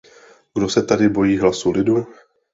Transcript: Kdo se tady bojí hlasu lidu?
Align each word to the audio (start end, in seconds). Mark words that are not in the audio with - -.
Kdo 0.53 0.69
se 0.69 0.83
tady 0.83 1.09
bojí 1.09 1.37
hlasu 1.37 1.71
lidu? 1.71 2.07